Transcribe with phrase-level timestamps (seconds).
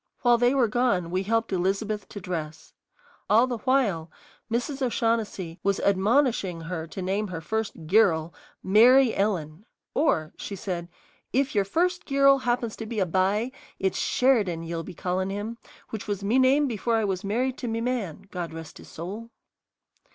[0.23, 2.73] While they were gone we helped Elizabeth to dress.
[3.29, 4.09] All the while
[4.51, 4.81] Mrs.
[4.81, 8.33] O'Shaughnessy was admonishing her to name her first "girul"
[8.63, 10.89] Mary Ellen; "or," she said,
[11.33, 15.59] "if yer first girul happens to be a b'y, it's Sheridan ye'll be callin' him,
[15.91, 19.29] which was me name before I was married to me man, God rest his soul."